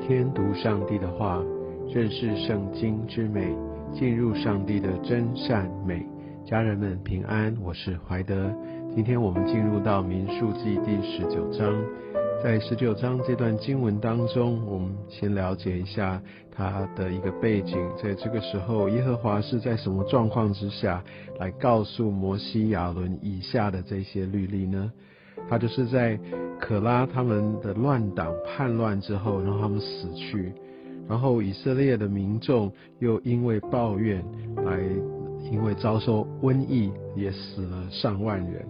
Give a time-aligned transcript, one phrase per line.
[0.00, 1.42] 天读上帝的话，
[1.92, 3.54] 认识圣经之美，
[3.92, 6.04] 进入上帝的真善美。
[6.44, 8.50] 家人们平安，我是怀德。
[8.94, 11.72] 今天我们进入到民数记第十九章，
[12.42, 16.20] 在十九章这段经文当中，我们先了解一下
[16.50, 17.78] 它的一个背景。
[18.02, 21.04] 在这个时候，耶和华是在什么状况之下
[21.38, 24.90] 来告诉摩西、亚伦以下的这些律例呢？
[25.50, 26.16] 他就是在
[26.60, 30.52] 可拉他们的乱党叛乱之后，让他们死去，
[31.08, 34.24] 然后以色列的民众又因为抱怨，
[34.64, 34.78] 来
[35.50, 38.64] 因为遭受瘟疫，也死了上万人。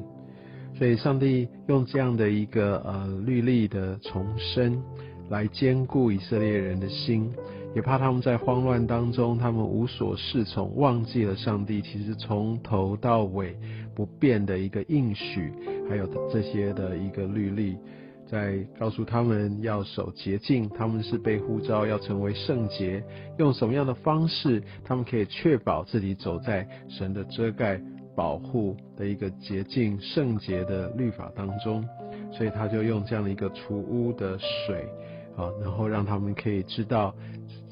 [0.79, 4.83] 所以上帝用这样的一个呃律例的重生，
[5.29, 7.31] 来兼顾以色列人的心，
[7.75, 13.55] 也怕他们在慌乱当中，他们无所适从，忘记了上帝其实从头到尾
[13.95, 15.53] 不变的一个应许。
[15.91, 17.77] 还有这些的一个律例，
[18.29, 23.03] 在告诉他们要守洁净，他们是被呼召要成为圣洁，
[23.39, 27.81] 用什么样的方式，他们可以确保自己走在神的遮盖、
[28.15, 31.85] 保护的一个洁净、圣洁的律法当中。
[32.33, 34.89] 所以他就用这样的一个除污的水，
[35.37, 37.13] 啊，然后让他们可以知道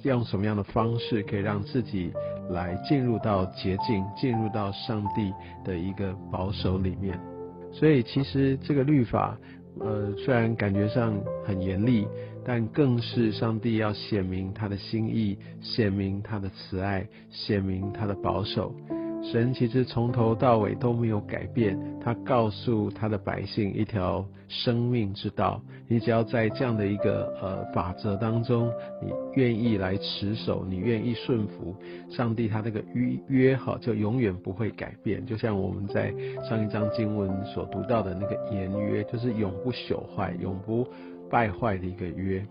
[0.02, 2.12] 用什么样的方式，可以让自己
[2.50, 5.33] 来进入到洁净，进入到上帝
[5.64, 7.16] 的一个保守里面。
[7.72, 9.38] 所以其实这个律法，
[9.80, 12.06] 呃，虽然感觉上很严厉，
[12.44, 18.74] 但更是上帝要显明他的心意，显明他的慈爱，显明他的保守。
[19.20, 25.61] 神其实从头到尾都没有改变，他告诉他的百姓一条生命之道。
[25.86, 28.70] 你只要在这样的一个呃法则当中，
[29.02, 31.74] 你愿意来持守，你愿意顺服
[32.08, 35.24] 上帝，他那个约约好就永远不会改变。
[35.27, 36.12] 就像我们在
[36.48, 40.86] 上一章经文所读到的那个言约，就是永不朽坏、永不
[41.29, 42.46] 败坏的一个约。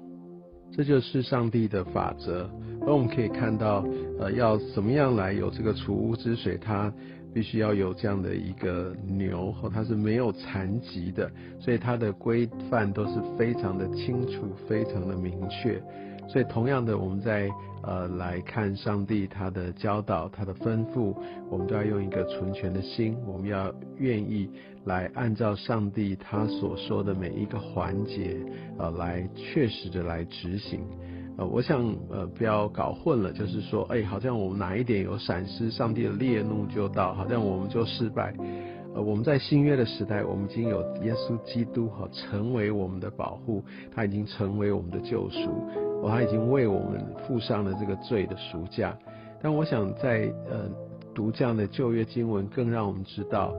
[0.71, 2.49] 这就是上帝的法则，
[2.81, 3.83] 而我们可以看到，
[4.19, 6.93] 呃，要怎么样来有这个储物之水，它
[7.33, 11.29] 必须要有这样的一个牛，和它是没有残疾的，
[11.59, 15.81] 所以它的规范都是非常的清楚，非常的明确。
[16.27, 17.49] 所以，同样的，我们在
[17.83, 21.15] 呃来看上帝他的教导、他的吩咐，
[21.49, 24.49] 我们都要用一个纯全的心，我们要愿意
[24.85, 28.35] 来按照上帝他所说的每一个环节，
[28.77, 30.81] 呃，来确实的来执行。
[31.37, 38.33] 呃，我想呃不要搞混了，就是说，哎，好像我们哪一点有闪失，上帝的烈怒就到，好像我们就失败。
[38.95, 43.63] 呃，我们在新约的时代，我们已经有耶稣基督哈成为我们的保护，
[43.95, 45.86] 他已经成为我们的救赎。
[46.01, 48.97] 我他已经为我们付上了这个罪的赎价，
[49.41, 50.69] 但我想在呃
[51.13, 53.53] 读这样的旧约经文，更让我们知道，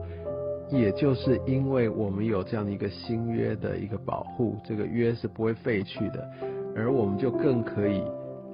[0.71, 6.29] 也就是因为我们有这样的一个新约的一个保护，这个约是不会废去的，
[6.75, 8.03] 而我们就更可以，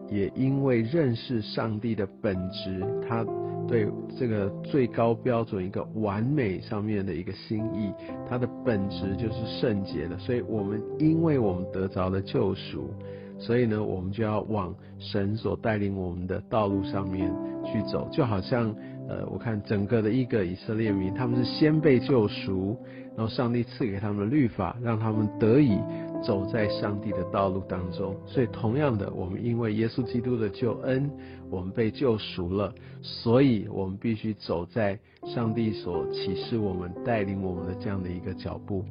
[0.09, 3.25] 也因为认识上帝的本质，他
[3.67, 7.91] 对这个最高标准一个完美上面的一个心意，
[8.29, 12.89] 它的本质就是圣洁的，所以我们因为我们得着了救赎。
[13.37, 17.31] 所以呢，我们就要往神所带领我们的道路上面
[17.65, 18.73] 去走，就好像，
[19.09, 22.77] 呃，我看整个的一个以色列民，他们是先被救赎，
[23.15, 25.77] 然后上帝赐给他们的律法，让他们得以
[26.23, 28.15] 走在上帝的道路当中。
[28.25, 31.09] 所以，同样的，我们因为耶稣基督的救恩，
[31.51, 38.85] 我们被救赎了，所以我们必须走在上帝所启示我们、带领我们的这样的一个脚步。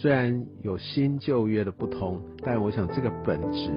[0.00, 3.70] 虽然有新旧约的不同，但我想这个本质，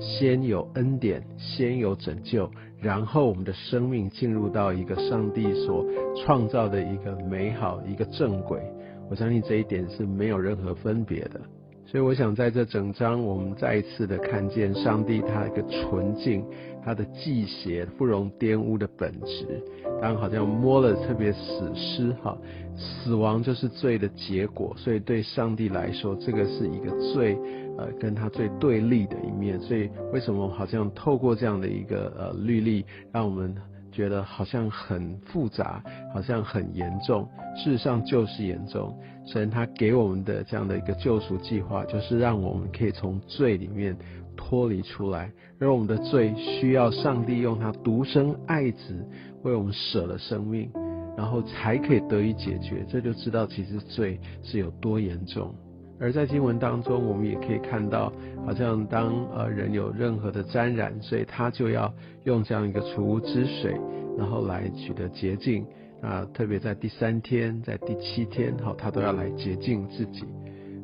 [0.00, 2.50] 先有恩典，先有拯救，
[2.80, 5.86] 然后我们的生命进入到一个上帝所
[6.16, 8.60] 创造的一个美好一个正轨。
[9.08, 11.40] 我相信这一点是没有任何分别的。
[11.90, 16.44] 所以我想在这整章，我们再一次的看见上帝他一个纯净。
[16.82, 19.62] 他的祭邪不容玷污的本质，
[20.00, 22.34] 当然好像摸了特别死尸哈，
[22.74, 27.34] 死亡就是罪的结果，所以对上帝来说，这个是一个最
[27.76, 29.60] 呃跟他最对立的一面。
[29.60, 33.54] 所以为什么好像透过这样的一个呃律例，让我们
[33.90, 35.82] 觉得好像很复杂，
[36.14, 38.98] 好像很严重，事实上就是严重。
[39.26, 43.96] 神他给我们的这样的一个救赎计划，就是让我们可以从罪里面。
[44.36, 49.06] 脱离出来，而我们的罪需要上帝用他独生爱子
[49.42, 50.70] 为我们舍了生命，
[51.14, 52.82] 然后才可以得以解决。
[52.88, 55.54] 这就知道其实罪是有多严重。
[56.00, 58.10] 而在经文当中，我们也可以看到，
[58.46, 61.92] 好像当呃人有任何的沾染，所以他就要
[62.24, 63.74] 用这样一个除污之水，
[64.16, 65.64] 然后来取得洁净。
[66.00, 70.24] 啊，特别在第三天，在第七天，好，他都要来洁净自己。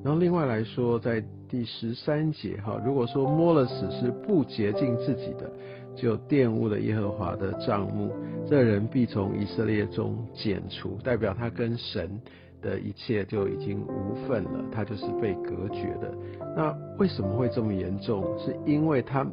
[0.04, 5.50] 然后另外来说，在第十三节哈，如果说摸了死是不洁净自己的，
[5.96, 8.12] 就玷污了耶和华的帐幕，
[8.46, 12.20] 这人必从以色列中剪除，代表他跟神。
[12.62, 16.12] 的一切就已经无份了，他就是被隔绝的。
[16.56, 18.24] 那为什么会这么严重？
[18.38, 19.26] 是因为他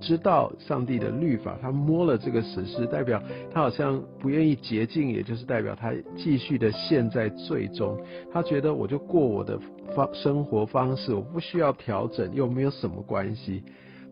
[0.00, 7.98] 知道上帝的律法，他摸了这个史诗，代表他好像不愿意洁净，也就是代表他继续的陷在罪中。
[8.32, 9.58] 他觉得我就过我的
[9.94, 13.62] 方生活方式，我不需要调整，又没有什么关系。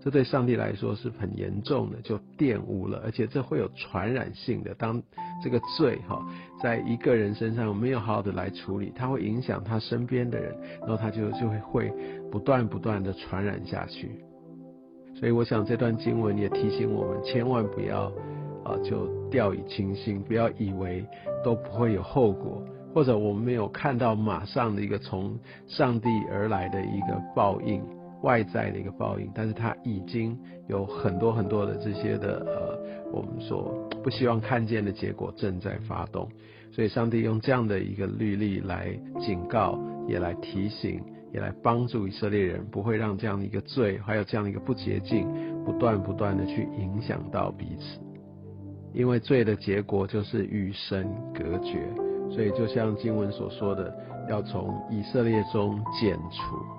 [0.08, 4.74] 这对上帝来说是很严重的，就玷污了，而且这会有传染性的。
[4.76, 5.02] 当
[5.44, 6.26] 这个罪哈，
[6.62, 11.92] 在一个人身上没有好好的来处理，它会影响他身边的人，然后他就就会会
[12.32, 14.24] 不断不断的传染下去。
[15.14, 18.04] 所以我想这段经文也提醒我们，千万不要
[18.64, 21.04] 啊就掉以轻心，不要以为
[21.44, 22.64] 都不会有后果，
[22.94, 27.82] 或者我们没有看到马上的一个从上帝而来的一个报应。
[28.22, 30.36] 外在的一个报应，但是它已经
[30.66, 33.72] 有很多很多的这些的呃，我们说
[34.02, 36.28] 不希望看见的结果正在发动，
[36.72, 38.88] 所以上帝用这样的一个律例来
[39.20, 39.78] 警告，
[40.08, 41.00] 也来提醒，
[41.32, 45.26] 也来帮助以色列人，不会让这样的一个罪，还有这样的一个不洁净，
[45.64, 48.00] 不断不断的去影响到彼此，
[48.92, 51.86] 因为罪的结果就是与神隔绝，
[52.30, 53.96] 所以就像经文所说的，
[54.28, 56.77] 要从以色列中剪除。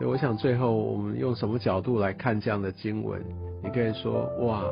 [0.00, 3.22] 所以我想，最后我们用什么角度来看这样的经文？
[3.62, 4.64] 你可以说，哇，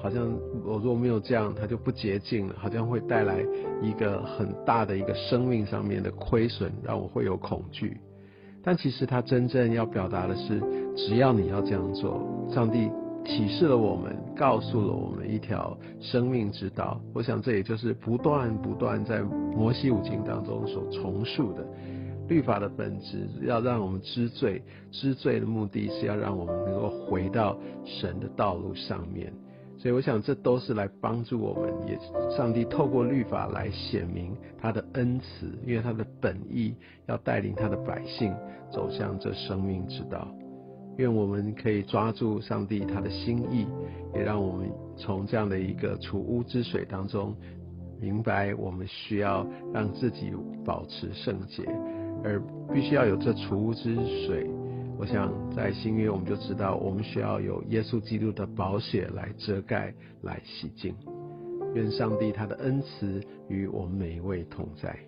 [0.00, 0.32] 好像
[0.64, 3.44] 我如果没有这样，它就不洁净了，好像会带来
[3.82, 7.96] 一个很大的一个生命上面的亏损，让我会有恐惧。
[8.62, 10.62] 但其实它真正要表达的是，
[10.96, 12.24] 只要你要这样做，
[12.54, 12.88] 上帝
[13.24, 17.00] 启示了我们，告诉了我们一条生命之道。
[17.12, 21.66] 我想这也就是不断不断在摩西五经当中所重述的。
[22.28, 29.32] 律法的本质要让我们知罪，知罪的目的是要让我们能够回到神的道路上面。
[29.78, 31.98] 所以我想这都是来帮助我们，也
[32.34, 36.74] 上帝透过律法来显明他的恩慈，因为他的本意
[37.06, 38.34] 要带领他的百姓
[38.72, 40.26] 走向这生命之道。
[40.96, 43.66] 愿我们可以抓住上帝他的心意，
[44.14, 47.36] 也让我们从这样的一个储污之水当中
[48.00, 50.32] 明白，我们需要让自己
[50.64, 51.62] 保持圣洁。
[52.24, 52.40] 而
[52.72, 53.94] 必须要有这储污之
[54.26, 54.48] 水，
[54.98, 59.92] 我想在新约我们就知道，我们需要有耶稣基督的宝血来遮盖、
[60.22, 60.94] 来洗净。
[61.74, 64.98] 愿上帝他的恩慈与我们每一位同在。